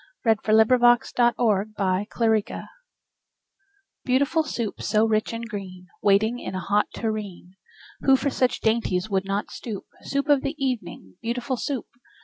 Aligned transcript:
]Lewis 0.25 0.37
Carroll 0.43 1.67
Beautiful 1.75 2.25
Soup 2.25 2.67
BEAUTIFUL 4.03 4.43
Soup, 4.45 4.81
so 4.81 5.05
rich 5.05 5.31
and 5.31 5.47
green, 5.47 5.89
Waiting 6.01 6.39
in 6.39 6.55
a 6.55 6.59
hot 6.59 6.87
tureen! 6.91 7.53
Who 7.99 8.15
for 8.15 8.31
such 8.31 8.61
dainties 8.61 9.11
would 9.11 9.25
not 9.25 9.51
stoop? 9.51 9.85
Soup 10.01 10.27
of 10.27 10.41
the 10.41 10.55
evening, 10.57 11.17
beautiful 11.21 11.55
Soup! 11.55 11.85